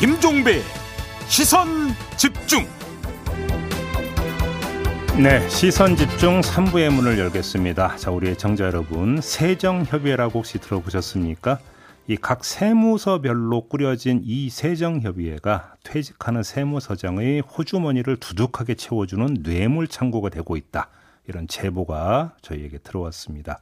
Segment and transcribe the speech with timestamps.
[0.00, 0.62] 김종배
[1.28, 1.68] 시선
[2.16, 2.64] 집중
[5.22, 7.96] 네, 시선 집중 3부의 문을 열겠습니다.
[7.96, 11.58] 자, 우리 정자 여러분, 세정협의회라고 혹시 들어보셨습니까?
[12.08, 20.88] 이 각 세무서별로 꾸려진 이 세정협의회가 퇴직하는 세무서장의 호주머니를 두둑하게 채워주는 뇌물 창고가 되고 있다.
[21.28, 23.60] 이런 제보가 저희에게 들어왔습니다.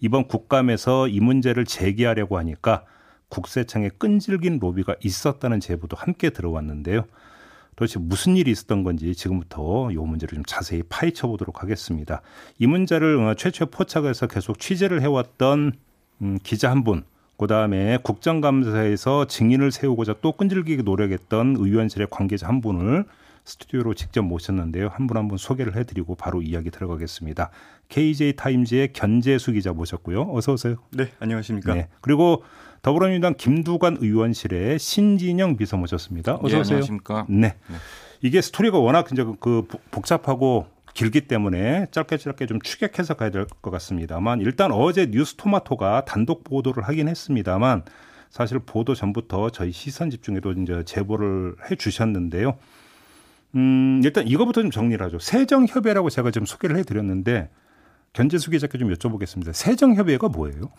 [0.00, 2.84] 이번 국감에서 이 문제를 제기하려고 하니까
[3.28, 7.04] 국세청에 끈질긴 로비가 있었다는 제보도 함께 들어왔는데요.
[7.76, 12.22] 도대체 무슨 일이 있었던 건지 지금부터 이 문제를 좀 자세히 파헤쳐 보도록 하겠습니다.
[12.58, 15.72] 이 문제를 어, 최초에 포착해서 계속 취재를 해왔던
[16.22, 17.04] 음, 기자 한 분,
[17.36, 23.04] 그 다음에 국정감사에서 증인을 세우고자 또 끈질기게 노력했던 의원실의 관계자 한 분을
[23.44, 24.88] 스튜디오로 직접 모셨는데요.
[24.92, 27.50] 한 분 한분 소개를 해드리고 바로 이야기 들어가겠습니다.
[27.88, 30.28] KJ 타임즈의 견재수 기자 모셨고요.
[30.32, 30.76] 어서 오세요.
[30.90, 31.74] 네, 안녕하십니까.
[31.74, 32.42] 네, 그리고
[32.82, 36.36] 더불어민주당 김두관 의원실의 신진영 비서 모셨습니다.
[36.36, 36.76] 어서 네, 오세요.
[36.76, 37.26] 안녕하십니까.
[37.28, 37.54] 네.
[37.68, 37.76] 네.
[38.22, 43.70] 이게 스토리가 워낙 이제 그 복잡하고 길기 때문에 짧게 짧게 좀 추격해서 가야 될 것
[43.70, 47.84] 같습니다만 일단 어제 뉴스토마토가 단독 보도를 하긴 했습니다만
[48.30, 52.58] 사실 보도 전부터 저희 시선 집중에도 이제 제보를 해 주셨는데요.
[53.54, 55.18] 음, 일단 이거부터 좀 정리를 하죠.
[55.18, 57.48] 세정협의라고 제가 좀 소개를 해 드렸는데
[58.12, 59.52] 견제수 기자께 좀 여쭤보겠습니다.
[59.52, 60.70] 세정협의가 뭐예요?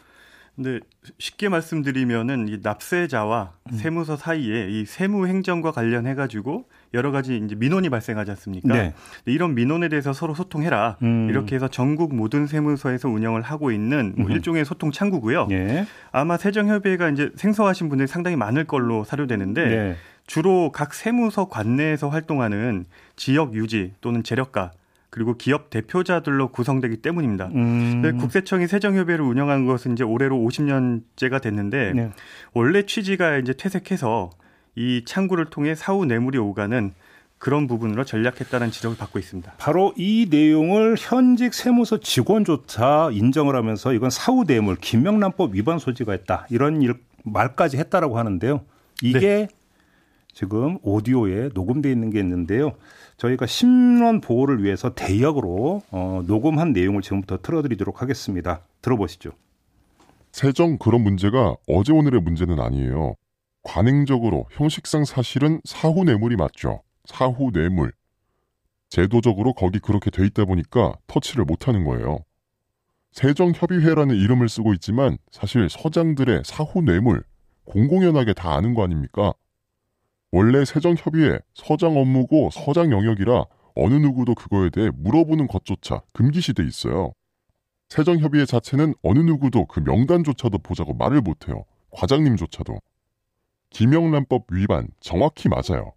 [0.61, 0.81] 근데
[1.19, 3.77] 쉽게 말씀드리면은 이 납세자와 음.
[3.77, 8.73] 세무서 사이에 이 세무 행정과 관련해 가지고 여러 가지 이제 민원이 발생하지 않습니까?
[8.73, 8.93] 네.
[9.25, 10.97] 이런 민원에 대해서 서로 소통해라.
[11.01, 11.29] 음.
[11.29, 14.31] 이렇게 해서 전국 모든 세무서에서 운영을 하고 있는 뭐 음.
[14.33, 15.47] 일종의 소통 창구고요.
[15.47, 15.87] 네.
[16.11, 19.95] 아마 세정협의회가 이제 생소하신 분들이 상당히 많을 걸로 사료되는데 네.
[20.27, 24.71] 주로 각 세무서 관내에서 활동하는 지역 유지 또는 재력가
[25.09, 27.47] 그리고 기업 대표자들로 구성되기 때문입니다.
[27.47, 28.17] 음.
[28.19, 32.11] 국세청이 세정협의회를 운영한 것은 이제 올해로 50년째가 됐는데 네.
[32.53, 34.29] 원래 취지가 이제 퇴색해서
[34.75, 36.93] 이 창구를 통해 사후 뇌물이 오가는
[37.39, 39.53] 그런 부분으로 전략했다는 지적을 받고 있습니다.
[39.57, 46.45] 바로 이 내용을 현직 세무서 직원조차 인정을 하면서 이건 사후 뇌물 김명란법 위반 소지가 있다
[46.49, 48.61] 이런 일 말까지 했다라고 하는데요.
[49.01, 49.47] 이게 네.
[50.39, 52.71] 지금 오디오에 녹음돼 있는 게 있는데요.
[53.17, 58.61] 저희가 신원 보호를 위해서 대역으로 어, 녹음한 내용을 지금부터 틀어드리도록 하겠습니다.
[58.81, 59.31] 들어보시죠.
[60.31, 63.15] 세정 그런 문제가 어제 오늘의 문제는 아니에요.
[63.63, 66.83] 관행적으로 형식상 사실은 사후 뇌물이 맞죠.
[67.03, 67.91] 사후 뇌물.
[68.87, 72.19] 제도적으로 거기 그렇게 돼 있다 보니까 터치를 못하는 거예요.
[73.11, 77.23] 세정협의회라는 이름을 쓰고 있지만 사실 서장들의 사후 뇌물
[77.65, 79.33] 공공연하게 다 아는 거 아닙니까?
[80.31, 83.45] 원래 세정협의회 서장 업무고 서장 영역이라
[83.75, 87.13] 어느 누구도 그거에 대해 물어보는 것조차 금기시돼 있어요.
[87.89, 91.65] 세정협의회 자체는 어느 누구도 그 명단조차도 보자고 말을 못해요.
[91.91, 92.79] 과장님조차도.
[93.71, 95.93] 김영란법 위반 정확히 맞아요.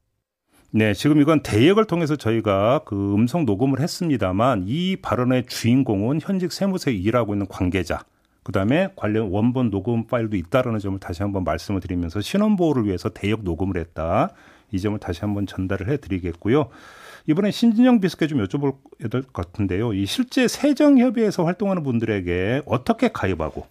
[0.70, 6.94] 네, 지금 이건 대역을 통해서 저희가 그 음성 녹음을 했습니다만 이 발언의 주인공은 현직 세무서에
[6.94, 8.04] 일하고 있는 관계자,
[8.42, 13.42] 그다음에 관련 원본 녹음 파일도 있다라는 점을 다시 한번 말씀을 드리면서 신원 보호를 위해서 대역
[13.44, 14.30] 녹음을 했다.
[14.72, 16.68] 이 점을 다시 한번 전달을 해 드리겠고요.
[17.26, 18.74] 이번에 신진영 비서께 좀 여쭤볼
[19.10, 19.92] 것 같은데요.
[19.92, 23.66] 이 실제 세정협의회에서 활동하는 분들에게 어떻게 가입하고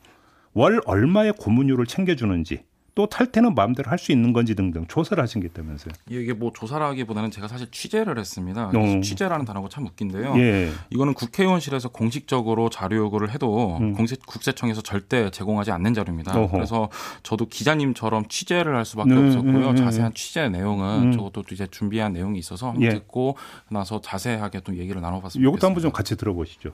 [0.53, 2.63] 월 얼마의 고문료를 챙겨주는지
[2.93, 5.93] 또 탈퇴는 마음대로 할 수 있는 건지 등등 조사를 하신 게 있다면서요?
[6.11, 8.71] 예, 이게 뭐 조사라기보다는 제가 사실 취재를 했습니다.
[8.75, 9.01] 어.
[9.01, 10.33] 취재라는 단어가 참 웃긴데요.
[10.37, 10.71] 예.
[10.89, 13.93] 이거는 국회의원실에서 공식적으로 자료 요구를 해도 음.
[14.25, 16.35] 국세청에서 절대 제공하지 않는 자료입니다.
[16.37, 16.51] 어허.
[16.51, 16.89] 그래서
[17.21, 19.67] 저도 기자님처럼 취재를 할 수밖에 음, 없었고요.
[19.67, 21.11] 음, 음, 자세한 취재 내용은 음.
[21.11, 22.89] 저것도 이제 준비한 내용이 있어서 예.
[22.89, 23.37] 듣고
[23.69, 25.47] 나서 자세하게 또 얘기를 나눠봤습니다.
[25.47, 26.73] 이것도 한번 좀 같이 들어보시죠.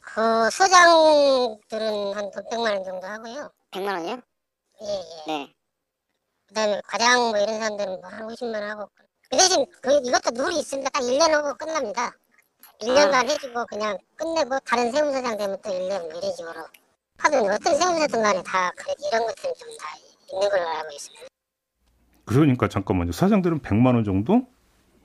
[0.00, 3.50] 그 소장들은 한 100만 원 정도 하고요.
[3.72, 4.20] 100만 원이요?
[4.84, 5.32] 예, 예.
[5.32, 5.52] 네.
[6.48, 8.90] 그다음에 과장 뭐 이런 사람들은 뭐 한 50만 하고
[9.30, 10.90] 그 대신 그 이것도 룰이 있습니다.
[10.90, 12.12] 딱 1년 하고 끝납니다.
[12.80, 13.18] 1년간 아.
[13.20, 16.66] 해주고 그냥 끝내고 다른 세무서장 되면 또 1년 뭐 이런 식으로
[17.18, 18.70] 하든 어떤 세무서든 간에 다
[19.08, 19.96] 이런 것들은 좀 다
[20.32, 21.26] 있는 걸로 알고 있습니다.
[22.24, 23.12] 그러니까 잠깐만요.
[23.12, 24.46] 사장들은 100만 원 정도?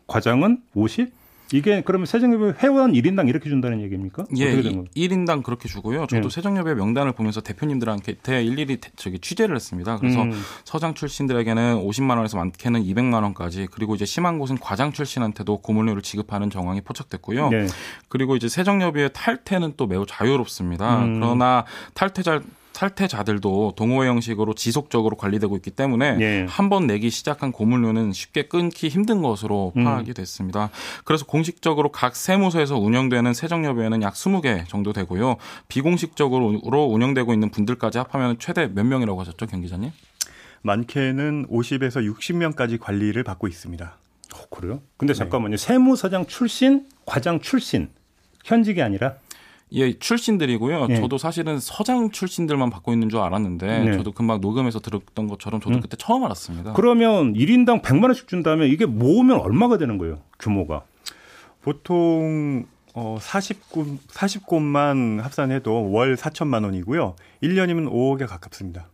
[0.08, 1.14] 과장은 50?
[1.54, 4.26] 이게 그러면 세정협의 회원 1인당 이렇게 준다는 얘기입니까?
[4.38, 6.06] 예, 어떻게 된 1인당 그렇게 주고요.
[6.08, 6.30] 저도 예.
[6.30, 9.98] 세정협의 명단을 보면서 대표님들한테 일일이 저기 취재를 했습니다.
[9.98, 10.32] 그래서 음.
[10.64, 16.50] 서장 출신들에게는 50만 원에서 많게는 200만 원까지 그리고 이제 심한 곳은 과장 출신한테도 고문료를 지급하는
[16.50, 17.50] 정황이 포착됐고요.
[17.50, 17.68] 네.
[18.08, 21.04] 그리고 이제 세정협의회 탈퇴는 또 매우 자유롭습니다.
[21.04, 21.20] 음.
[21.20, 22.42] 그러나 탈퇴자
[22.80, 26.46] 탈퇴자들도 동호회 형식으로 지속적으로 관리되고 있기 때문에 예.
[26.48, 29.84] 한번 내기 시작한 고물료는 쉽게 끊기 힘든 것으로 음.
[29.84, 30.70] 파악이 됐습니다.
[31.04, 35.36] 그래서 공식적으로 각 세무서에서 운영되는 세정협의회는 약 20개 정도 되고요.
[35.68, 39.92] 비공식적으로 운영되고 있는 분들까지 합하면 최대 몇 명이라고 하셨죠, 경 기자님?
[40.62, 43.98] 많게는 50에서 60명까지 관리를 받고 있습니다.
[44.36, 44.82] 어, 그래요?
[44.96, 45.18] 근데 네.
[45.18, 45.58] 잠깐만요.
[45.58, 45.58] 네.
[45.58, 47.90] 세무서장 출신, 과장 출신,
[48.46, 49.16] 현직이 아니라?
[49.74, 50.88] 예, 출신들이고요.
[50.90, 50.96] 예.
[50.96, 53.98] 저도 사실은 서장 출신들만 받고 있는 줄 알았는데 네.
[53.98, 55.82] 저도 금방 녹음해서 들었던 것처럼 저도 음.
[55.82, 56.74] 그때 처음 알았습니다.
[56.74, 60.20] 그러면 1인당 100만 원씩 준다면 이게 모으면 얼마가 되는 거예요?
[60.40, 60.84] 규모가?
[61.62, 67.16] 보통 어 40곳 40곳만 합산해도 월 4천만 원이고요.
[67.44, 68.88] 1년이면 5억에 가깝습니다.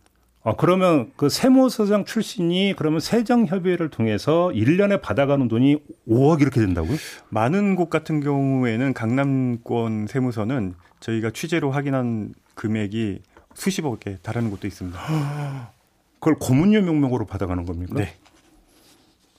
[0.46, 5.78] 아, 그러면 그 세무서장 출신이 그러면 세정협의회를 통해서 1년에 받아가는 돈이
[6.08, 6.96] 5억 이렇게 된다고요?
[7.30, 13.22] 많은 곳 같은 경우에는 강남권 세무서는 저희가 취재로 확인한 금액이
[13.54, 15.00] 수십억에 달하는 곳도 있습니다.
[16.20, 17.94] 그걸 고문료 명목으로 받아가는 겁니까?
[17.96, 18.14] 네.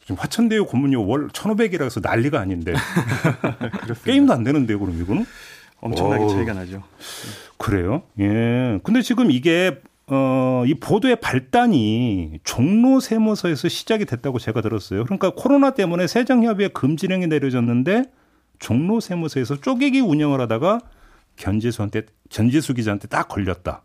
[0.01, 2.73] 지금 화천대유 고문료 월 1,500이라 해서 난리가 아닌데.
[4.03, 5.25] 게임도 안 되는데요, 그럼 이거는?
[5.79, 6.29] 엄청나게 오.
[6.29, 6.83] 차이가 나죠.
[7.57, 8.03] 그래요?
[8.19, 8.79] 예.
[8.83, 15.03] 근데 지금 이게 어, 이 보도의 발단이 종로 세무서에서 시작이 됐다고 제가 들었어요.
[15.03, 18.03] 그러니까 코로나 때문에 세정협의회 금지령이 내려졌는데
[18.59, 20.79] 종로 세무서에서 쪼개기 운영을 하다가
[21.35, 23.83] 견지수한테 견지수 기자한테 딱 걸렸다.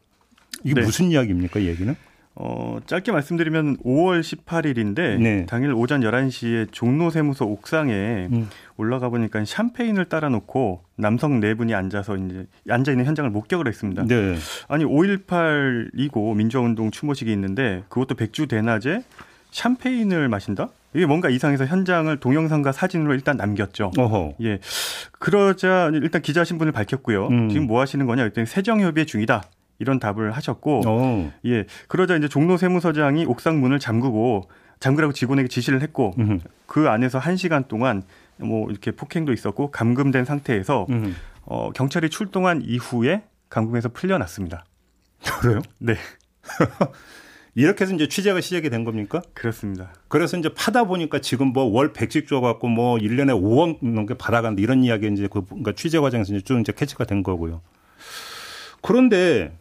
[0.65, 0.83] 이게 네.
[0.83, 1.95] 무슨 이야기입니까, 이 얘기는?
[2.35, 5.47] 어, 짧게 말씀드리면 5월 18일인데 네.
[5.47, 8.49] 당일 오전 11시에 종로세무서 옥상에 음.
[8.77, 14.05] 올라가 보니까 샴페인을 따라 놓고 남성 네 분이 앉아서 이제 앉아 있는 현장을 목격을 했습니다.
[14.07, 14.37] 네.
[14.69, 19.03] 아니 5.18이고 민주화운동 추모식이 있는데 그것도 백주 대낮에
[19.51, 20.69] 샴페인을 마신다?
[20.95, 23.93] 이게 뭔가 이상해서 현장을 동영상과 사진으로 일단 남겼죠.
[23.97, 24.35] 어허.
[24.43, 24.59] 예.
[25.19, 27.29] 그러자 일단 기자 신분을 밝혔고요.
[27.29, 27.49] 음.
[27.51, 28.23] 지금 뭐 하시는 거냐?
[28.23, 29.43] 그랬더니 세정협의 중이다.
[29.83, 30.83] 이런 답을 하셨고 오.
[30.87, 31.33] 어.
[31.45, 34.49] 예 그러자 이제 종로 세무서장이 옥상 문을 잠그고
[34.81, 36.39] 잠그라고 직원에게 지시를 했고 음흠.
[36.67, 38.03] 그 안에서 한 시간 동안
[38.39, 40.87] 뭐 이렇게 폭행도 있었고 감금된 상태에서
[41.43, 44.65] 어, 경찰이 출동한 이후에 감금에서 풀려났습니다.
[45.41, 45.61] 그래요?
[45.79, 45.95] 네.
[47.55, 49.21] 이렇게 해서 이제 취재가 시작이 된 겁니까?
[49.35, 49.93] 그렇습니다.
[50.09, 54.83] 그래서 이제 파다 보니까 지금 뭐 월 100씩 줘갖고 뭐 1년에 5억 넘게 받아간다 이런
[54.83, 57.61] 이야기 이제 그 그러니까 취재 과정에서 이제 쭉 이제 캐치가 된 거고요.
[58.81, 59.57] 그런데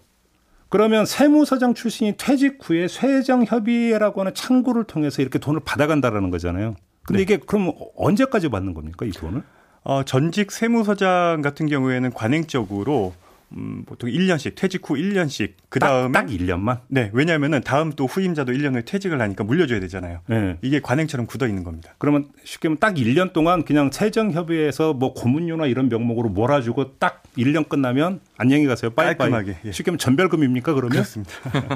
[0.72, 6.76] 그러면 세무서장 출신이 퇴직 후에 세정협의회라고 하는 창구를 통해서 이렇게 돈을 받아간다라는 거잖아요.
[7.04, 7.24] 근데 네.
[7.24, 9.44] 이게 그럼 언제까지 받는 겁니까 이 돈을?
[9.84, 13.14] 어, 전직 세무서장 같은 경우에는 관행적으로
[13.54, 16.82] 음, 보통 1년씩 퇴직 후 1년씩 그 다음에 딱, 딱 1년만.
[16.88, 20.22] 네, 왜냐하면은 다음 또 후임자도 1년을 퇴직을 하니까 물려줘야 되잖아요.
[20.28, 20.58] 네.
[20.62, 21.94] 이게 관행처럼 굳어 있는 겁니다.
[21.98, 27.68] 그러면 쉽게 말하면 딱 1년 동안 그냥 세정협의회에서 뭐 고문료나 이런 명목으로 몰아주고 딱 1년
[27.68, 28.92] 끝나면 안녕히 가세요.
[28.92, 29.30] 빠이빠이.
[29.30, 29.58] 깔끔하게.
[29.66, 29.72] 예.
[29.72, 30.92] 쉽게 말하면 전별금입니까 그러면?
[30.92, 31.34] 그렇습니다.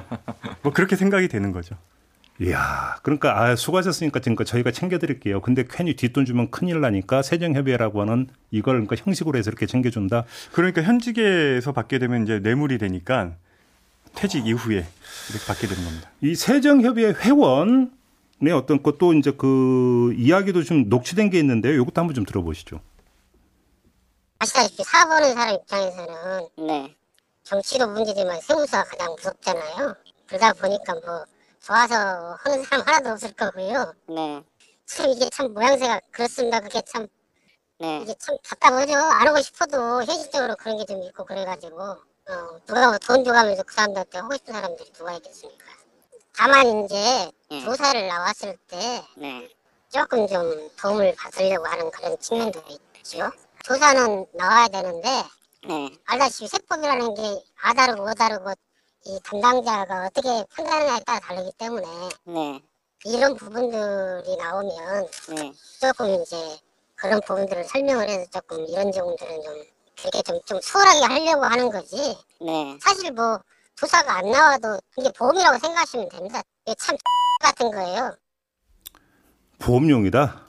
[0.63, 1.75] 뭐 그렇게 생각이 되는 거죠.
[2.41, 5.41] 이야, 그러니까 아 수고하셨으니까 지금 저희가 챙겨드릴게요.
[5.41, 10.25] 근데 괜히 뒷돈 주면 큰일 나니까 세정협의회라고 하는 이걸 그러니까 형식으로 해서 이렇게 챙겨준다.
[10.51, 13.31] 그러니까 현직에서 받게 되면 이제 뇌물이 되니까
[14.15, 14.85] 퇴직 이후에
[15.29, 16.11] 이렇게 받게 되는 겁니다.
[16.21, 17.91] 이 세정협의회 회원
[18.41, 21.73] 의 어떤 것도 이제 그 이야기도 좀 녹취된 게 있는데요.
[21.81, 22.81] 이것도 한번 좀 들어보시죠.
[24.39, 26.95] 아시다시피 사보는 사람 입장에서는 네.
[27.43, 29.95] 정치도 문제지만 세무사가 가장 무섭잖아요.
[30.27, 31.23] 그러다 보니까 뭐
[31.65, 33.93] 좋아서 하는 사람 하나도 없을 거고요.
[34.07, 34.43] 네.
[34.85, 36.59] 참 이게 참 모양새가 그렇습니다.
[36.59, 37.07] 그게 참
[37.79, 38.01] 네.
[38.03, 38.93] 이게 참 답답하죠.
[38.95, 44.17] 안 하고 싶어도 현실적으로 그런 게 좀 있고 그래가지고 어, 누가 뭐돈 줘가면서 그 사람들한테
[44.19, 45.65] 하고 싶은 사람들이 누가 있겠습니까?
[46.35, 47.61] 다만 이제 네.
[47.61, 49.49] 조사를 나왔을 때 네.
[49.89, 53.31] 조금 좀 도움을 받으려고 하는 그런 측면도 있죠.
[53.63, 55.09] 조사는 나와야 되는데
[55.67, 55.89] 네.
[56.05, 58.53] 알다시피 세법이라는 게 아다르고 어다르고
[59.07, 61.85] 이 담당자가 어떻게 판단하냐에 따라 다르기 때문에
[62.25, 62.59] 네.
[63.05, 65.53] 이런 부분들이 나오면 네.
[65.79, 66.35] 조금 이제
[66.95, 69.53] 그런 부분들을 설명을 해서 조금 이런 정도는 좀
[69.95, 72.17] 그렇게 좀, 좀 수월하게 하려고 하는 거지.
[72.41, 72.77] 네.
[72.81, 73.39] 사실 뭐
[73.75, 76.41] 조사가 안 나와도 이게 보험이라고 생각하시면 됩니다.
[76.65, 76.97] 이게 참
[77.41, 78.15] 같은 거예요.
[79.59, 80.41] 보험용이다?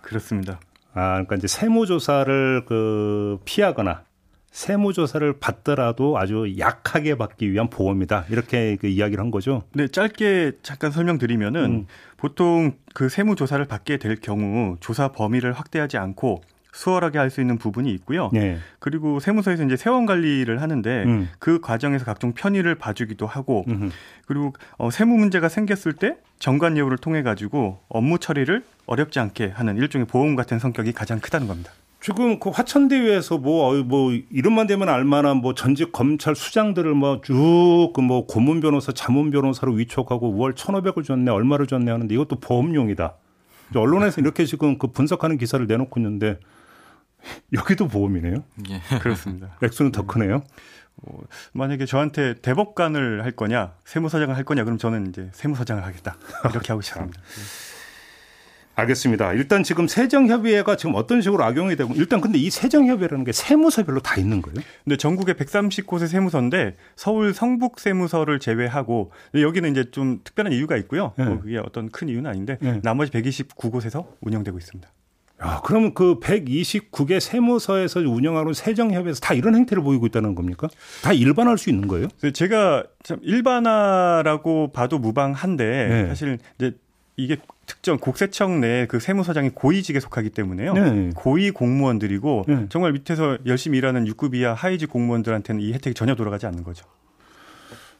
[0.00, 0.60] 그렇습니다.
[0.94, 4.04] 아, 그러니까 이제 세무 조사를 그 피하거나
[4.52, 8.26] 세무조사를 받더라도 아주 약하게 받기 위한 보험이다.
[8.30, 9.64] 이렇게 그 이야기를 한 거죠.
[9.72, 11.86] 네, 짧게 잠깐 설명드리면은 음.
[12.18, 16.42] 보통 그 세무조사를 받게 될 경우 조사 범위를 확대하지 않고
[16.74, 18.30] 수월하게 할 수 있는 부분이 있고요.
[18.32, 18.58] 네.
[18.78, 21.28] 그리고 세무서에서 이제 세원 관리를 하는데 음.
[21.38, 23.90] 그 과정에서 각종 편의를 봐주기도 하고 음흠.
[24.26, 29.76] 그리고 어, 세무 문제가 생겼을 때 정관 예우를 통해 가지고 업무 처리를 어렵지 않게 하는
[29.76, 31.72] 일종의 보험 같은 성격이 가장 크다는 겁니다.
[32.02, 38.26] 지금 그 화천대유에서 뭐, 뭐, 이름만 되면 알만한 뭐 전직 검찰 수장들을 뭐 쭉 그뭐
[38.26, 43.14] 고문 변호사, 자문 변호사로 위촉하고 월 1,500을 줬네, 얼마를 줬네 하는데 이것도 보험용이다.
[43.74, 46.38] 언론에서 이렇게 지금 그 분석하는 기사를 내놓고 있는데
[47.52, 48.42] 여기도 보험이네요.
[48.68, 48.80] 예.
[48.98, 49.56] 그렇습니다.
[49.62, 50.42] 액수는 더 크네요.
[51.04, 51.18] 어,
[51.52, 56.16] 만약에 저한테 대법관을 할 거냐, 세무서장을 할 거냐, 그럼 저는 이제 세무서장을 하겠다.
[56.50, 57.20] 이렇게 하고 싶습니다.
[58.74, 59.34] 알겠습니다.
[59.34, 64.16] 일단 지금 세정협의회가 지금 어떤 식으로 악용이 되고 일단 근데 이 세정협의회라는 게 세무서별로 다
[64.16, 64.56] 있는 거예요?
[64.84, 71.12] 근데 전국에 130곳의 세무서인데 서울 성북 세무서를 제외하고 여기는 이제 좀 특별한 이유가 있고요.
[71.18, 71.24] 네.
[71.24, 72.80] 뭐 그게 어떤 큰 이유는 아닌데 네.
[72.82, 74.88] 나머지 129곳에서 운영되고 있습니다.
[75.44, 80.68] 야, 그러면 그 129개 세무서에서 운영하는 세정협에서 다 이런 행태를 보이고 있다는 겁니까?
[81.02, 82.08] 다 일반화할 수 있는 거예요?
[82.32, 86.06] 제가 참 일반화라고 봐도 무방한데 네.
[86.06, 86.76] 사실 이제
[87.16, 87.36] 이게
[87.72, 90.74] 특정 국세청 내 그 세무서장이 고위직에 속하기 때문에요.
[90.74, 91.10] 네.
[91.14, 92.66] 고위 공무원들이고 네.
[92.68, 96.84] 정말 밑에서 열심히 일하는 6급 이하 하위직 공무원들한테는 이 혜택이 전혀 돌아가지 않는 거죠.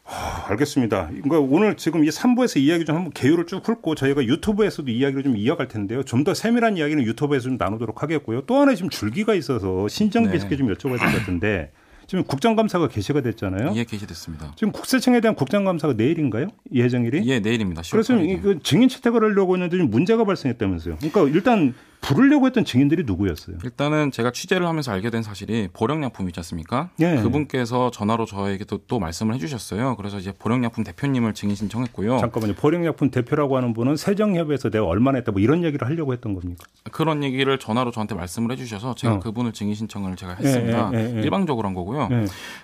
[0.05, 1.07] 하, 알겠습니다.
[1.09, 5.37] 그러니까 오늘 지금 이 3부에서 이야기 좀 한번 개요를 쭉 훑고 저희가 유튜브에서도 이야기를 좀
[5.37, 6.03] 이어갈 텐데요.
[6.03, 8.43] 좀 더 세밀한 이야기는 유튜브에서 좀 나누도록 하겠고요.
[8.43, 10.57] 또 하나 지금 줄기가 있어서 신정 비스께 네.
[10.57, 11.71] 좀 여쭤봐야 될 것 같은데
[12.13, 13.73] 지금 국정감사가 개시가 됐잖아요.
[13.75, 14.53] 예, 개시됐습니다.
[14.57, 16.49] 지금 국세청에 대한 국정감사가 내일인가요?
[16.71, 17.27] 예정일이?
[17.27, 17.81] 예, 내일입니다.
[17.91, 20.99] 그래서 그 증인 채택을 하려고 했는데 문제가 발생했다면서요.
[20.99, 23.57] 그러니까 일단 부르려고 했던 증인들이 누구였어요?
[23.65, 26.91] 일단은 제가 취재를 하면서 알게 된 사실이 보령약품 있지 않습니까?
[27.01, 27.17] 예.
[27.23, 29.97] 그분께서 전화로 저에게 또, 또 말씀을 해주셨어요.
[29.97, 32.19] 그래서 이제 보령약품 대표님을 증인 신청했고요.
[32.19, 32.55] 잠깐만요.
[32.55, 36.65] 보령약품 대표라고 하는 분은 세정협에서 내가 얼마나 했다 뭐 이런 얘기를 하려고 했던 겁니까?
[36.91, 39.19] 그런 얘기를 전화로 저한테 말씀을 해주셔서 제가 어.
[39.21, 40.91] 그분을 증인 신청을 제가 했습니다.
[40.95, 41.23] 예, 예, 예, 예.
[41.23, 42.09] 일방적으로 한 거고요.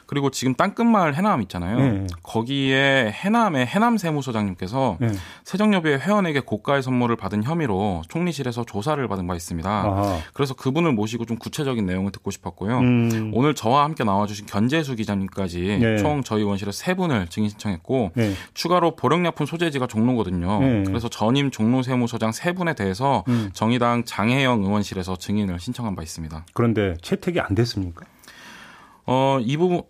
[0.08, 0.18] 예.
[0.18, 2.06] 그리고 지금 땅끝마을 해남 있잖아요.
[2.22, 4.96] 거기에 해남의 해남 세무서장님께서
[5.44, 9.68] 세정협의 회원에게 고가의 선물을 받은 혐의로 총리실에서 조사를 받은 바 있습니다.
[9.68, 10.18] 아하.
[10.32, 12.78] 그래서 그분을 모시고 좀 구체적인 내용을 듣고 싶었고요.
[12.78, 13.32] 음.
[13.34, 15.98] 오늘 저와 함께 나와주신 견재수 기자님까지 네.
[15.98, 18.32] 총 저희 원실에 세 분을 증인 신청했고 네.
[18.54, 20.60] 추가로 보령약품 소재지가 종로거든요.
[20.60, 20.82] 네.
[20.84, 23.50] 그래서 전임 종로 세무서장 세 분에 대해서 음.
[23.52, 26.46] 정의당 장혜영 의원실에서 증인을 신청한 바 있습니다.
[26.54, 28.06] 그런데 채택이 안 됐습니까?
[29.06, 29.82] 어, 이 부분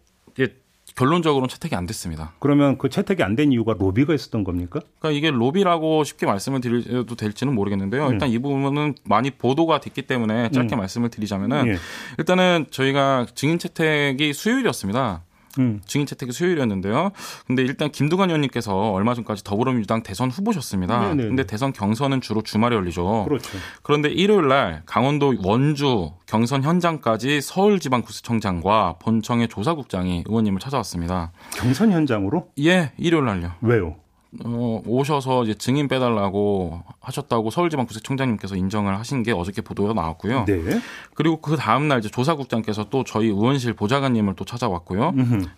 [0.97, 2.33] 결론적으로는 채택이 안 됐습니다.
[2.41, 4.81] 그러면 그 채택이 안 된 이유가 로비가 있었던 겁니까?
[4.99, 8.09] 그러니까 이게 로비라고 쉽게 말씀을 드려도 될지는 모르겠는데요.
[8.09, 8.13] 네.
[8.15, 10.79] 일단 이 부분은 많이 보도가 됐기 때문에 짧게 음.
[10.79, 11.77] 말씀을 드리자면은 예.
[12.19, 15.23] 일단은 저희가 증인 채택이 수요일이었습니다.
[15.59, 15.81] 음.
[15.87, 17.11] 증인 채택이 수요일이었는데요.
[17.47, 21.15] 근데 일단 김두관 의원님께서 얼마 전까지 더불어민주당 대선 후보셨습니다.
[21.15, 21.29] 네네.
[21.29, 23.25] 근데 대선 경선은 주로 주말에 열리죠.
[23.29, 23.59] 그렇죠.
[23.83, 31.33] 그런데 일요일 날 강원도 원주 경선 현장까지 서울지방구청장과 본청의 조사국장이 의원님을 찾아왔습니다.
[31.57, 32.49] 경선 현장으로?
[32.61, 33.53] 예, 일요일 날요.
[33.61, 33.97] 왜요?
[34.45, 40.45] 어, 오셔서 이제 증인 빼달라고 하셨다고 서울지방구세청장님께서 인정을 하신 게 어저께 보도가 나왔고요.
[40.45, 40.81] 네.
[41.15, 45.15] 그리고 그 다음 날 이제 조사국장께서 또 저희 의원실 보좌관님을 또 찾아왔고요.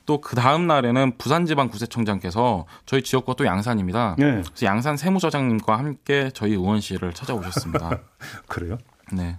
[0.07, 4.15] 또 그 다음 날에는 부산지방구세청장께서 저희 지역과 또 양산입니다.
[4.19, 4.43] 네.
[4.45, 7.99] 그래서 양산 세무서장님과 함께 저희 의원실을 찾아오셨습니다.
[8.47, 8.79] 그래요?
[9.13, 9.37] 네.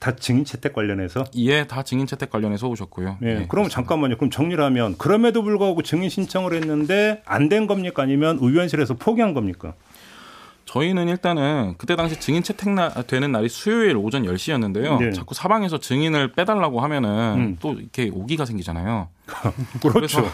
[0.00, 1.24] 다 증인 채택 관련해서?
[1.36, 3.18] 예, 다 증인 채택 관련해서 오셨고요.
[3.20, 3.34] 네.
[3.40, 4.16] 네 그럼 잠깐만요.
[4.16, 8.02] 그럼 정리를 하면 그럼에도 불구하고 증인 신청을 했는데 안 된 겁니까?
[8.02, 9.74] 아니면 의원실에서 포기한 겁니까?
[10.64, 14.98] 저희는 일단은 그때 당시 증인 채택 나, 되는 날이 수요일 오전 10시였는데요.
[14.98, 15.10] 네.
[15.12, 17.56] 자꾸 사방에서 증인을 빼달라고 하면은 음.
[17.60, 19.08] 또 이렇게 오기가 생기잖아요.
[19.80, 20.28] 그렇죠.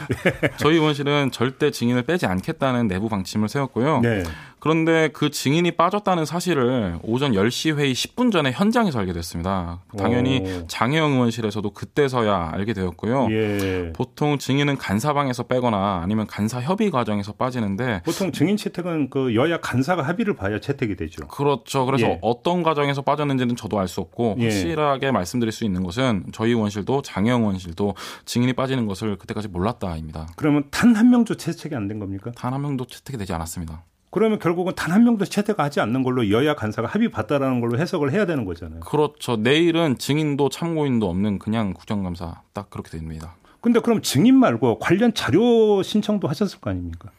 [0.57, 4.01] 저희 의원실은 절대 증인을 빼지 않겠다는 내부 방침을 세웠고요.
[4.01, 4.23] 네.
[4.59, 9.81] 그런데 그 증인이 빠졌다는 사실을 오전 10시 회의 10분 전에 현장에서 알게 됐습니다.
[9.97, 10.67] 당연히 오.
[10.67, 13.29] 장혜영 의원실에서도 그때서야 알게 되었고요.
[13.31, 13.93] 예.
[13.95, 20.03] 보통 증인은 간사방에서 빼거나 아니면 간사 협의 과정에서 빠지는데 보통 증인 채택은 그 여야 간사가
[20.03, 21.27] 합의를 봐야 채택이 되죠.
[21.29, 21.87] 그렇죠.
[21.87, 22.19] 그래서 예.
[22.21, 24.45] 어떤 과정에서 빠졌는지는 저도 알 수 없고 예.
[24.45, 25.11] 확실하게 예.
[25.11, 27.95] 말씀드릴 수 있는 것은 저희 의원실도 장혜영 의원실도
[28.25, 30.29] 증인이 빠지는 것을 그때까지 몰랐다입니다.
[30.37, 32.31] 그러면 단 한 명도 채택이 안 된 겁니까?
[32.37, 33.85] 단 한 명도 채택이 되지 않았습니다.
[34.11, 38.27] 그러면 결국은 단 한 명도 채택하지 않는 걸로 여야 간사가 합의 봤다라는 걸로 해석을 해야
[38.27, 38.81] 되는 거잖아요.
[38.81, 39.37] 그렇죠.
[39.37, 43.37] 내일은 증인도 참고인도 없는 그냥 국정감사 딱 그렇게 됩니다.
[43.61, 47.11] 근데 그럼 증인 말고 관련 자료 신청도 하셨을 거 아닙니까?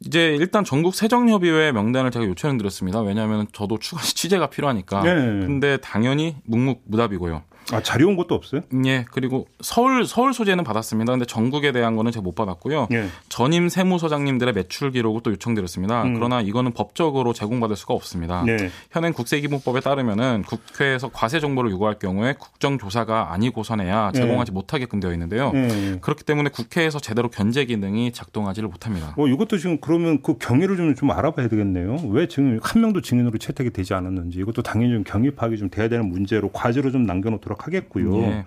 [0.00, 3.00] 이제 일단 전국 세정협의회 명단을 제가 요청을 드렸습니다.
[3.00, 5.02] 왜냐하면 저도 추가 취재가 필요하니까.
[5.02, 5.10] 네.
[5.46, 7.42] 근데 당연히 묵묵무답이고요.
[7.72, 8.62] 아 자료 온 것도 없어요?
[8.86, 9.04] 예.
[9.10, 11.12] 그리고 서울 서울 소재는 받았습니다.
[11.12, 12.88] 근데 전국에 대한 거는 제가 못 받았고요.
[12.92, 13.08] 예.
[13.28, 16.02] 전임 세무서장님들의 매출 기록을 또 요청드렸습니다.
[16.02, 16.14] 음.
[16.14, 18.44] 그러나 이거는 법적으로 제공받을 수가 없습니다.
[18.48, 18.70] 예.
[18.90, 24.18] 현행 국세기본법에 따르면은 국회에서 과세 정보를 요구할 경우에 국정조사가 아니고선해야 예.
[24.18, 24.54] 제공하지 예.
[24.54, 25.50] 못하게끔 되어 있는데요.
[25.54, 25.98] 예.
[26.00, 29.14] 그렇기 때문에 국회에서 제대로 견제 기능이 작동하지를 못합니다.
[29.16, 31.96] 뭐 이것도 지금 그러면 그 경위를 좀, 좀 알아봐야 되겠네요.
[32.10, 35.88] 왜 지금 한 명도 증인으로 채택이 되지 않았는지 이것도 당연히 좀 경위 파악이 좀 돼야
[35.88, 37.53] 되는 문제로 과제로 좀 남겨놓도록.
[37.54, 38.16] 하도록 하겠고요.
[38.22, 38.44] 예.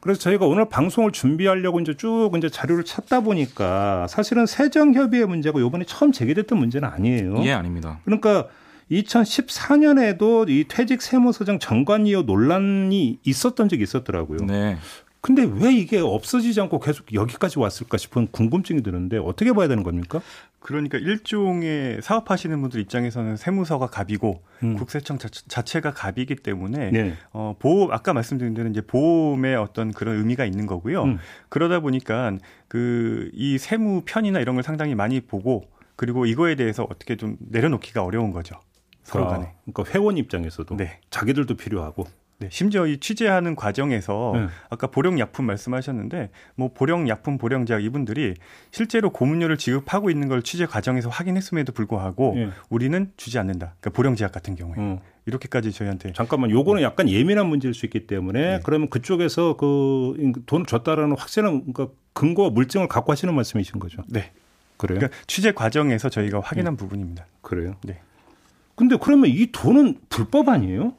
[0.00, 5.84] 그래서 저희가 오늘 방송을 준비하려고 이제 쭉 이제 자료를 찾다 보니까 사실은 세정협의회 문제가 이번에
[5.86, 7.42] 처음 제기됐던 문제는 아니에요.
[7.44, 8.00] 예, 아닙니다.
[8.04, 8.46] 그러니까
[8.90, 14.46] 2014년에도 이 퇴직 세무서장 정관이요 논란이 있었던 적이 있었더라고요.
[14.46, 14.78] 네.
[15.20, 20.20] 근데 왜 이게 없어지지 않고 계속 여기까지 왔을까 싶은 궁금증이 드는데 어떻게 봐야 되는 겁니까?
[20.60, 24.74] 그러니까 일종의 사업하시는 분들 입장에서는 세무서가 갑이고 음.
[24.74, 27.14] 국세청 자체, 가 갑이기 때문에 네.
[27.32, 31.04] 어, 보험 아까 말씀드린 대로 이제 보험의 어떤 그런 의미가 있는 거고요.
[31.04, 31.18] 음.
[31.48, 32.36] 그러다 보니까
[32.66, 35.64] 그 이 세무 편이나 이런 걸 상당히 많이 보고
[35.96, 38.60] 그리고 이거에 대해서 어떻게 좀 내려놓기가 어려운 거죠.
[39.02, 39.46] 서로 간에.
[39.46, 41.00] 아, 그러니까 회원 입장에서도 네.
[41.10, 42.04] 자기들도 필요하고
[42.40, 44.46] 네, 심지어 이 취재하는 과정에서 네.
[44.70, 48.34] 아까 보령약품 말씀하셨는데 뭐 보령약품 보령제약 이분들이
[48.70, 52.50] 실제로 고문료를 지급하고 있는 걸 취재 과정에서 확인했음에도 불구하고 네.
[52.68, 53.74] 우리는 주지 않는다.
[53.80, 54.98] 그러니까 보령제약 같은 경우에 음.
[55.26, 58.60] 이렇게까지 저희한테 잠깐만 요거는 약간 예민한 문제일 수 있기 때문에 네.
[58.62, 64.02] 그러면 그쪽에서 그 돈을 줬다라는 확실한 그러니까 근거 물증을 갖고 하시는 말씀이신 거죠.
[64.08, 64.30] 네.
[64.76, 65.00] 그래요?
[65.00, 66.76] 그러니까 취재 과정에서 저희가 확인한 네.
[66.78, 67.26] 부분입니다.
[67.42, 67.74] 그래요?
[67.82, 67.98] 네.
[68.76, 70.94] 근데 그러면 이 돈은 불법 아니에요?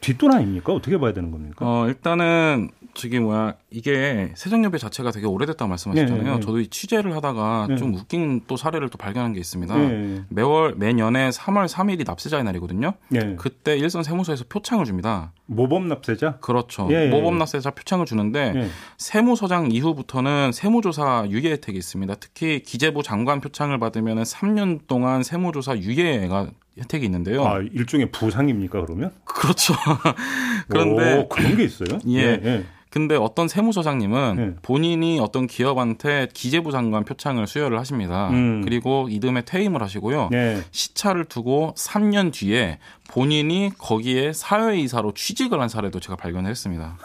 [0.00, 0.72] 뒷돈 아닙니까?
[0.72, 1.64] 어떻게 봐야 되는 겁니까?
[1.66, 6.22] 어, 일단은 저기 뭐야 이게 세정협회 자체가 되게 오래됐다고 말씀하셨잖아요.
[6.22, 6.40] 네, 네.
[6.40, 7.76] 저도 이 취재를 하다가 네.
[7.76, 9.76] 좀 웃긴 또 사례를 또 발견한 게 있습니다.
[9.76, 10.24] 네.
[10.28, 12.94] 매월 매년에 3월 3일이 납세자의 날이거든요.
[13.08, 13.36] 네.
[13.38, 15.32] 그때 일선 세무서에서 표창을 줍니다.
[15.46, 16.38] 모범 납세자?
[16.38, 16.88] 그렇죠.
[16.90, 17.08] 예, 예.
[17.08, 18.68] 모범 납세자 표창을 주는데 예.
[18.96, 22.14] 세무서장 이후부터는 세무조사 유예 혜택이 있습니다.
[22.16, 26.48] 특히 기재부 장관 표창을 받으면 3년 동안 세무조사 유예가
[26.78, 27.46] 혜택이 있는데요.
[27.46, 29.12] 아, 일종의 부상입니까, 그러면?
[29.24, 29.74] 그렇죠.
[30.68, 31.18] 그런데.
[31.18, 31.98] 오, 그런 게 있어요?
[32.08, 32.18] 예.
[32.18, 32.40] 예.
[32.44, 32.64] 예.
[32.90, 34.54] 근데 어떤 세무서장님은 네.
[34.62, 38.30] 본인이 어떤 기업한테 기재부 장관 표창을 수여를 하십니다.
[38.30, 38.62] 음.
[38.64, 40.28] 그리고 이듬해 퇴임을 하시고요.
[40.30, 40.62] 네.
[40.70, 46.96] 시차를 두고 3년 뒤에 본인이 거기에 사회이사로 취직을 한 사례도 제가 발견했습니다.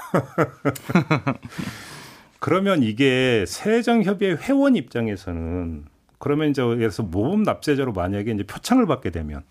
[2.39, 5.85] 그러면 이게 세정협의 회원 입장에서는
[6.17, 9.43] 그러면 이제 예를 모범 납세자로 만약에 이제 표창을 받게 되면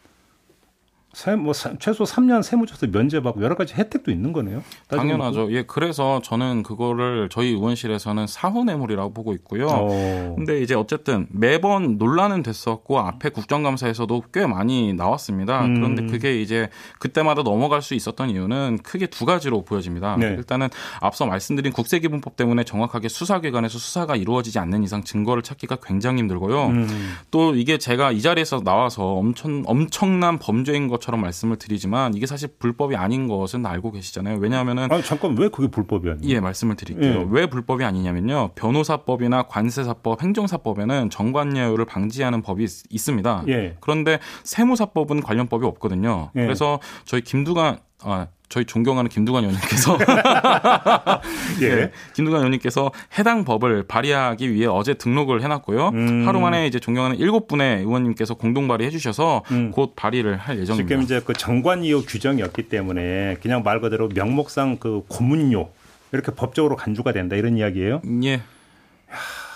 [1.13, 4.63] 세, 뭐 최소 3년 세무조사 면제받고 여러 가지 혜택도 있는 거네요.
[4.89, 5.53] 당연하죠.
[5.53, 9.67] 예, 그래서 저는 그거를 저희 의원실에서는 사후 뇌물이라고 보고 있고요.
[9.69, 10.35] 어.
[10.37, 15.67] 근데 이제 어쨌든 매번 논란은 됐었고 앞에 국정감사에서도 꽤 많이 나왔습니다.
[15.67, 15.75] 음.
[15.75, 20.17] 그런데 그게 이제 그때마다 넘어갈 수 있었던 이유는 크게 두 가지로 보여집니다.
[20.17, 20.29] 네.
[20.29, 20.71] 일단은
[21.01, 26.67] 앞서 말씀드린 국세기본법 때문에 정확하게 수사기관에서 수사가 이루어지지 않는 이상 증거를 찾기가 굉장히 힘들고요.
[26.69, 27.15] 음.
[27.31, 32.49] 또 이게 제가 이 자리에서 나와서 엄청 엄청난 범죄인 것 것처럼 말씀을 드리지만 이게 사실
[32.59, 34.39] 불법이 아닌 것은 알고 계시잖아요.
[34.39, 36.35] 왜냐하면은 아 잠깐 왜 그게 불법이 아니에요?
[36.35, 37.21] 예, 말씀을 드릴게요.
[37.21, 37.27] 예.
[37.29, 38.53] 왜 불법이 아니냐면요.
[38.55, 43.77] 변호사법이나 관세사법, 행정사법에는 정관예우를 방지하는 법이 있, 습니다 예.
[43.81, 46.31] 그런데 세무사법은 관련 법이 없거든요.
[46.37, 46.43] 예.
[46.43, 49.97] 그래서 저희 김두관 아, 저희 존경하는 김두관 의원님께서
[51.63, 51.75] 예.
[51.75, 55.89] 네, 김두관 의원님께서 해당 법을 발의하기 위해 어제 등록을 해놨고요.
[55.95, 56.29] 음.
[56.29, 59.71] 하루 만에 이제 존경하는 일곱 분의 의원님께서 공동 발의해 주셔서 음.
[59.71, 60.87] 곧 발의를 할 예정입니다.
[60.87, 65.71] 지금 이제 그 정관이요 규정이었기 때문에 그냥 말 그대로 명목상 그 고문료
[66.13, 68.03] 이렇게 법적으로 간주가 된다 이런 이야기예요.
[68.25, 68.43] 예.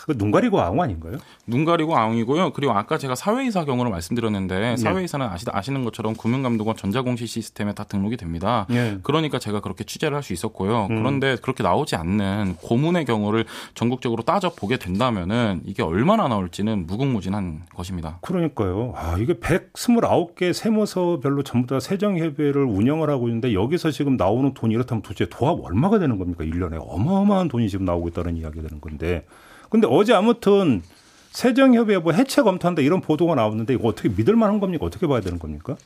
[0.07, 1.17] 그눈 가리고 아웅 아닌가요?
[1.47, 2.53] 눈 가리고 아웅이고요.
[2.53, 4.77] 그리고 아까 제가 사회이사 경우를 말씀드렸는데 네.
[4.77, 8.67] 사회이사는 아시, 아시는 것처럼 금융감독원 전자공시 시스템에 다 등록이 됩니다.
[8.69, 8.99] 네.
[9.03, 10.89] 그러니까 제가 그렇게 취재를 할 수 있었고요.
[10.91, 10.97] 음.
[10.97, 18.19] 그런데 그렇게 나오지 않는 고문의 경우를 전국적으로 따져 보게 된다면은 이게 얼마나 나올지는 무궁무진한 것입니다.
[18.23, 18.93] 그러니까요.
[18.97, 25.03] 아, 이게 129개 세무서별로 전부 다 세정협의회를 운영을 하고 있는데 여기서 지금 나오는 돈이 이렇다면
[25.03, 26.43] 도대체 도합 얼마가 되는 겁니까?
[26.45, 29.25] 1년에 어마어마한 돈이 지금 나오고 있다는 이야기가 되는 건데
[29.71, 30.83] 근데 어제 아무튼
[31.33, 34.87] 세정협의회 뭐 해체 검토한다 이런 보도가 나왔는데 이거 어떻게 믿을 만한 겁니까?
[34.87, 35.77] 어떻게 봐야 되는 겁니까?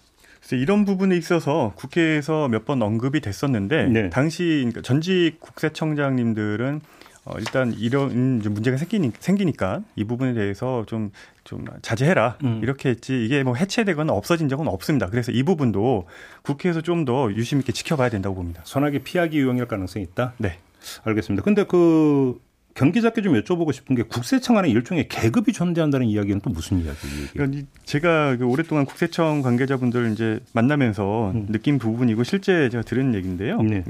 [0.41, 4.11] 그래서 이런 부분에 있어서 국회에서 몇 번 언급이 됐었는데 네.
[4.11, 6.81] 당시 그러니까 전직 국세청장님들은
[7.27, 11.11] 어, 일단 이런 문제가 생기니, 생기니까 이 부분에 대해서 좀,
[11.45, 12.39] 좀 자제해라.
[12.45, 12.61] 음.
[12.63, 15.09] 이렇게 했지 이게 뭐 해체되거나 없어진 적은 없습니다.
[15.11, 16.07] 그래서 이 부분도
[16.43, 18.63] 국회에서 좀 더 유심 있게 지켜봐야 된다고 봅니다.
[18.65, 20.33] 선하게 피하기 유형일 가능성이 있다?
[20.39, 20.59] 네.
[21.05, 21.43] 알겠습니다.
[21.43, 22.39] 근데 그
[22.75, 27.27] 경기자께 좀 여쭤보고 싶은 게 국세청 안에 일종의 계급이 존재한다는 이야기는 또 무슨 이야기예요?
[27.33, 31.47] 그러니까 제가 그 오랫동안 국세청 관계자분들 이제 만나면서 음.
[31.51, 33.61] 느낀 부분이고 실제 제가 들은 얘기인데요.
[33.63, 33.85] 네.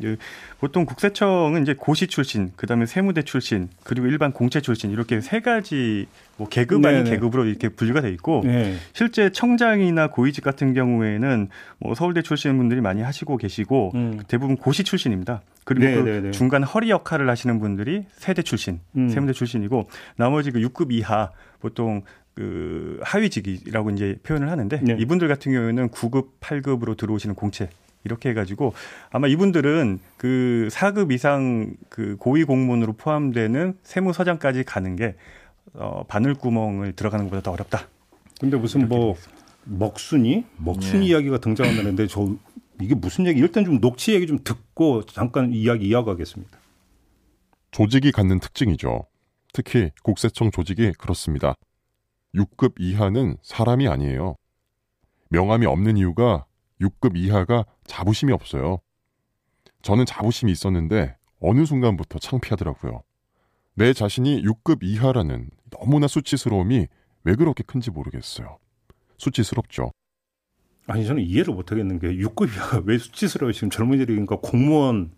[0.58, 6.06] 보통 국세청은 이제 고시 출신, 그다음에 세무대 출신, 그리고 일반 공채 출신 이렇게 세 가지
[6.36, 7.16] 뭐 계급 아닌 네네.
[7.16, 8.76] 계급으로 이렇게 분류가 돼 있고 네.
[8.94, 14.20] 실제 청장이나 고위직 같은 경우에는 뭐 서울대 출신 분들이 많이 하시고 계시고 음.
[14.26, 15.42] 대부분 고시 출신입니다.
[15.64, 19.08] 그리고 그 중간 허리 역할을 하시는 분들이 세대 출신, 음.
[19.08, 22.02] 세무대 출신이고 나머지 그 6급 이하 보통
[22.34, 24.96] 그 하위직이라고 이제 표현을 하는데 네.
[24.98, 27.68] 이분들 같은 경우에는 9급, 8급으로 들어오시는 공채
[28.04, 28.72] 이렇게 해가지고
[29.10, 35.16] 아마 이분들은 그 4급 이상 그 고위 공무원으로 포함되는 세무서장까지 가는 게
[35.74, 37.86] 어, 바늘구멍을 들어가는 것보다 더 어렵다.
[38.40, 39.16] 근데 무슨 뭐
[39.64, 41.10] 먹순이 먹순이 예.
[41.10, 42.28] 이야기가 등장한다는데 저
[42.80, 43.40] 이게 무슨 얘기?
[43.40, 46.58] 일단 좀 녹취 얘기 좀 듣고 잠깐 이야기 이어가겠습니다.
[47.70, 49.06] 조직이 갖는 특징이죠.
[49.52, 51.54] 특히 국세청 조직이 그렇습니다.
[52.34, 54.36] 6급 이하는 사람이 아니에요.
[55.28, 56.46] 명함이 없는 이유가
[56.80, 58.78] 6급 이하가 자부심이 없어요.
[59.82, 63.02] 저는 자부심이 있었는데 어느 순간부터 창피하더라고요.
[63.74, 66.86] 내 자신이 6급 이하라는 너무나 수치스러움이
[67.24, 68.58] 왜 그렇게 큰지 모르겠어요.
[69.18, 69.90] 수치스럽죠.
[70.86, 73.52] 아니 저는 이해를 못 하겠는 게 6급 이하가 왜 수치스러워요?
[73.52, 75.10] 지금 젊은이들이 그러니까 공무원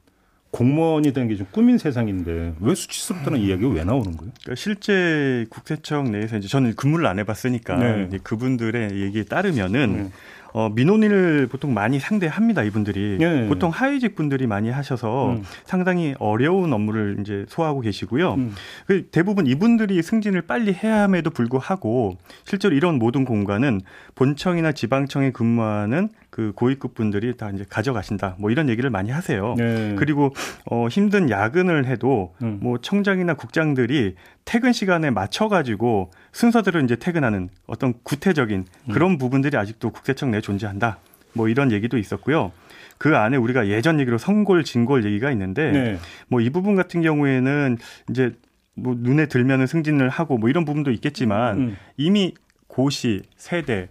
[0.50, 3.44] 공무원이 되는 게좀 꿈인 세상인데 왜 수치스럽다는 음.
[3.44, 4.32] 이야기가 왜 나오는 거예요?
[4.42, 8.18] 그러니까 실제 국세청 내에서 이제 저는 근무를 안 해봤으니까 네.
[8.22, 10.10] 그분들의 얘기에 따르면은 네.
[10.52, 13.18] 어, 민원인을 보통 많이 상대합니다, 이분들이.
[13.18, 13.46] 네.
[13.48, 15.42] 보통 하위직 분들이 많이 하셔서 음.
[15.64, 18.34] 상당히 어려운 업무를 이제 소화하고 계시고요.
[18.34, 18.54] 음.
[18.86, 23.80] 그 대부분 이분들이 승진을 빨리 해야 함에도 불구하고 실제로 이런 모든 공간은
[24.14, 28.36] 본청이나 지방청에 근무하는 그 고위급 분들이 다 이제 가져가신다.
[28.38, 29.54] 뭐 이런 얘기를 많이 하세요.
[29.58, 29.94] 네.
[29.98, 30.32] 그리고
[30.70, 32.58] 어 힘든 야근을 해도 음.
[32.62, 38.92] 뭐 청장이나 국장들이 퇴근 시간에 맞춰 가지고 순서대로 이제 퇴근하는 어떤 구태적인 음.
[38.92, 39.18] 그런 음.
[39.18, 40.98] 부분들이 아직도 국세청 내에 존재한다.
[41.32, 42.52] 뭐 이런 얘기도 있었고요.
[42.98, 45.98] 그 안에 우리가 예전 얘기로 성골, 진골 얘기가 있는데 네.
[46.28, 47.78] 뭐이 부분 같은 경우에는
[48.10, 48.32] 이제
[48.74, 51.76] 뭐 눈에 들면은 승진을 하고 뭐 이런 부분도 있겠지만 음.
[51.96, 52.34] 이미
[52.68, 53.88] 고시, 세대,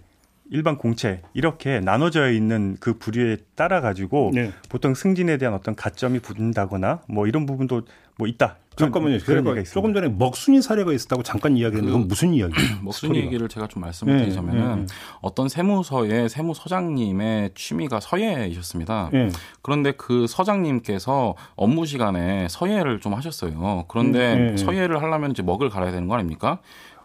[0.49, 4.51] 일반 공채 이렇게 나눠져 있는 그 부류에 따라 가지고 네.
[4.69, 7.83] 보통 승진에 대한 어떤 가점이 붙는다거나 뭐 이런 부분도
[8.17, 8.57] 뭐 있다.
[8.75, 9.19] 잠깐만요.
[9.25, 12.79] 그러니까 조금 전에 먹순이 사례가 있었다고 잠깐 이야기했는데 그건 무슨 이야기예요?
[12.81, 14.85] 먹순이 얘기를 제가 좀 말씀을 네, 드리자면은 네, 네.
[15.21, 19.09] 어떤 세무서의 세무 서장님의 취미가 서예이셨습니다.
[19.11, 19.29] 네.
[19.61, 23.85] 그런데 그 서장님께서 업무 시간에 서예를 좀 하셨어요.
[23.87, 24.57] 그런데 음, 네.
[24.57, 26.59] 서예를 하려면 이제 먹을 갈아야 되는 거 아닙니까?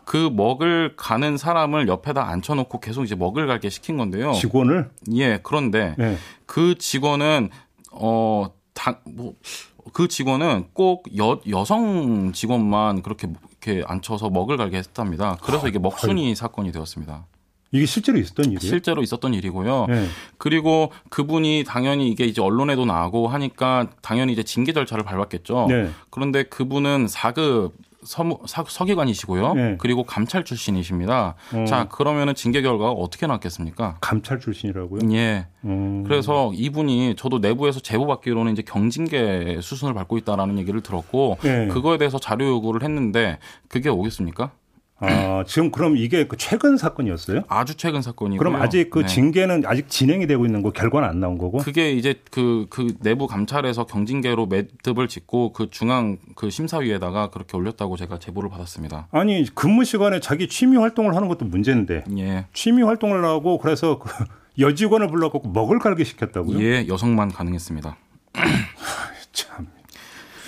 [0.04, 4.32] 그 먹을 가는 사람을 옆에다 앉혀놓고 계속 이제 먹을 갈게 시킨 건데요.
[4.34, 4.88] 직원을?
[5.14, 6.16] 예, 그런데 네.
[6.46, 7.50] 그 직원은
[7.90, 9.34] 어, 다, 뭐,
[9.92, 13.28] 그 직원은 꼭 여, 여성 직원만 그렇게
[13.66, 15.36] 이렇게 앉혀서 먹을 갈게 했답니다.
[15.42, 17.26] 그래서 이게 먹순이 아, 사건이 되었습니다.
[17.72, 18.60] 이게 실제로 있었던 일이에요?
[18.60, 19.86] 실제로 있었던 일이고요.
[19.88, 20.06] 네.
[20.38, 25.66] 그리고 그분이 당연히 이게 이제 언론에도 나오고 하니까 당연히 이제 징계 절차를 밟았겠죠.
[25.68, 25.90] 네.
[26.10, 27.72] 그런데 그분은 4급
[28.06, 29.54] 서무, 서, 기관이시고요.
[29.54, 29.76] 네.
[29.78, 31.34] 그리고 감찰 출신이십니다.
[31.52, 31.64] 어.
[31.66, 33.98] 자, 그러면은 징계 결과가 어떻게 나왔겠습니까?
[34.00, 35.10] 감찰 출신이라고요?
[35.12, 35.46] 예.
[35.64, 36.04] 음.
[36.04, 41.66] 그래서 이분이 저도 내부에서 제보받기로는 이제 경징계 수순을 밟고 있다라는 얘기를 들었고 네.
[41.68, 43.38] 그거에 대해서 자료 요구를 했는데
[43.68, 44.52] 그게 오겠습니까?
[44.98, 47.42] 아, 지금 그럼 이게 그 최근 사건이었어요?
[47.48, 49.06] 아주 최근 사건이고 그럼 아직 그 네.
[49.06, 51.58] 징계는 아직 진행이 되고 있는 거 결과는 안 나온 거고?
[51.58, 57.96] 그게 이제 그, 그 내부 감찰에서 경징계로 매듭을 짓고 그 중앙 그 심사위에다가 그렇게 올렸다고
[57.96, 59.08] 제가 제보를 받았습니다.
[59.10, 62.04] 아니, 근무 시간에 자기 취미 활동을 하는 것도 문제인데.
[62.16, 62.46] 예.
[62.54, 64.08] 취미 활동을 하고 그래서 그
[64.58, 66.58] 여직원을 불러갖고 먹을 갈게 시켰다고요?
[66.62, 67.96] 예, 여성만 가능했습니다.
[69.32, 69.66] 참.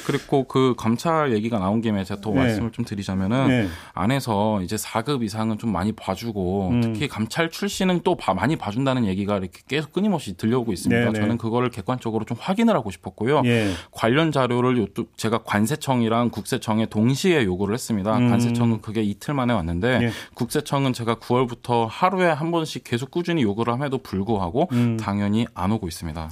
[0.08, 2.40] 그리고 그 검찰 얘기가 나온 김에 제가 또 네.
[2.40, 3.68] 말씀을 좀 드리자면은 네.
[3.92, 6.80] 안에서 이제 4급 이상은 좀 많이 봐주고 음.
[6.80, 11.04] 특히 감찰 출신은 또 봐, 많이 봐준다는 얘기가 이렇게 계속 끊임없이 들려오고 있습니다.
[11.04, 11.20] 네, 네.
[11.20, 13.42] 저는 그거를 객관적으로 좀 확인을 하고 싶었고요.
[13.44, 13.70] 예.
[13.90, 14.86] 관련 자료를
[15.18, 18.16] 제가 관세청이랑 국세청에 동시에 요구를 했습니다.
[18.16, 18.30] 음.
[18.30, 20.10] 관세청은 그게 이틀 만에 왔는데 예.
[20.32, 24.96] 국세청은 제가 9월부터 하루에 한 번씩 계속 꾸준히 요구를 함에도 불구하고 음.
[24.96, 26.30] 당연히 안 오고 있습니다.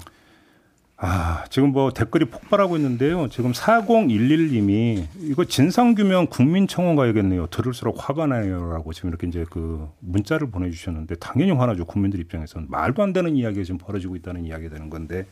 [0.98, 3.28] 아, 지금 뭐 댓글이 폭발하고 있는데요.
[3.28, 7.48] 지금 4011님이 이거 진상규명 국민청원 가야겠네요.
[7.48, 11.85] 들을수록 화가 나요라고 지금 이렇게 이제 그 문자를 보내주셨는데 당연히 화나죠.
[11.85, 15.26] 국민들 입장에서는 말도 안 되는 이야기가 지금 벌어지고 있다는 이야기가 되는 건데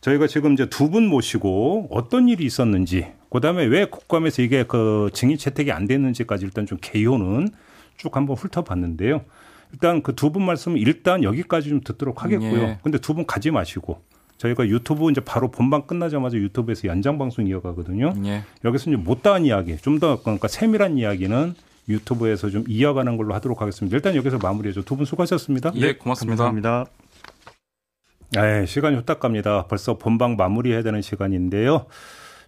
[0.00, 5.36] 저희가 지금 이제 두 분 모시고 어떤 일이 있었는지 그다음에 왜 국감에서 이게 그 증인
[5.36, 7.48] 채택이 안 됐는지까지 일단 좀 개요는
[7.98, 9.24] 쭉 한번 훑어봤는데요.
[9.72, 12.60] 일단 그 두 분 말씀은 일단 여기까지 좀 듣도록 하겠고요.
[12.62, 12.78] 예.
[12.82, 14.00] 근데 두 분 가지 마시고
[14.38, 18.12] 저희가 유튜브 이제 바로 본방 끝나자마자 유튜브에서 연장 방송 이어가거든요.
[18.26, 18.42] 예.
[18.64, 21.54] 여기서 이제 못다한 이야기, 좀 더 그러니까 세밀한 이야기는
[21.88, 23.96] 유튜브에서 좀 이어가는 걸로 하도록 하겠습니다.
[23.96, 24.82] 일단 여기서 마무리해줘.
[24.82, 25.72] 두 분 수고하셨습니다.
[25.76, 26.36] 예, 고맙습니다.
[26.44, 26.84] 감사합니다.
[28.32, 29.66] 네, 시간이 후딱 갑니다.
[29.68, 31.86] 벌써 본방 마무리해야 되는 시간인데요.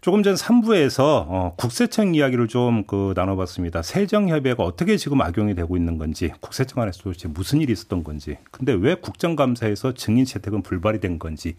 [0.00, 3.82] 조금 전 3부에서 어, 국세청 이야기를 좀 그 나눠봤습니다.
[3.82, 8.72] 세정협의가 어떻게 지금 악용이 되고 있는 건지, 국세청 안에서 도대체 무슨 일이 있었던 건지, 근데
[8.72, 11.56] 왜 국정감사에서 증인 채택은 불발이 된 건지,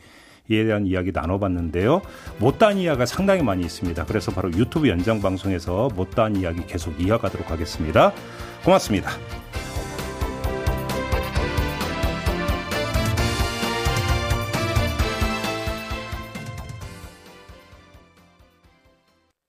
[0.49, 2.02] 이에 대한 이야기 나눠봤는데요.
[2.39, 4.06] 못다한 이야기가 상당히 많이 있습니다.
[4.06, 8.12] 그래서 바로 유튜브 연장 방송에서 못다한 이야기 계속 이어가도록 하겠습니다.
[8.65, 9.12] 고맙습니다.